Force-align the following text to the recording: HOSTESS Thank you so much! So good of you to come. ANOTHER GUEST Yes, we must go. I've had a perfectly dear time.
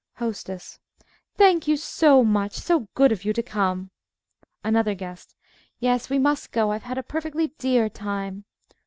HOSTESS 0.15 0.79
Thank 1.35 1.67
you 1.67 1.77
so 1.77 2.23
much! 2.23 2.53
So 2.53 2.87
good 2.95 3.11
of 3.11 3.23
you 3.23 3.33
to 3.33 3.43
come. 3.43 3.91
ANOTHER 4.63 4.95
GUEST 4.95 5.35
Yes, 5.77 6.09
we 6.09 6.17
must 6.17 6.51
go. 6.51 6.71
I've 6.71 6.81
had 6.81 6.97
a 6.97 7.03
perfectly 7.03 7.53
dear 7.59 7.87
time. 7.87 8.45